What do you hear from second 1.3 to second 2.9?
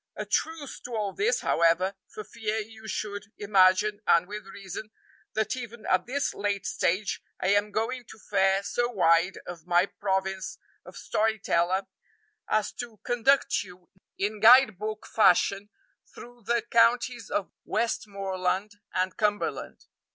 however, for fear you